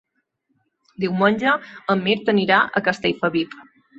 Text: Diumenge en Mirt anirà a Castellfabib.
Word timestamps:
Diumenge 1.03 1.51
en 1.95 2.01
Mirt 2.07 2.33
anirà 2.35 2.61
a 2.63 2.83
Castellfabib. 2.89 3.55